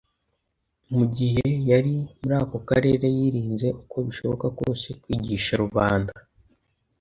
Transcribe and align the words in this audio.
Mu 0.93 1.03
gihe 1.15 1.47
yari 1.69 1.91
muri 2.19 2.35
ako 2.41 2.57
karere 2.69 3.05
yirinze 3.17 3.67
uko 3.81 3.97
bishoboka 4.07 4.47
kose 4.59 4.87
kwigisha 5.01 5.53
rubanda 5.63 6.13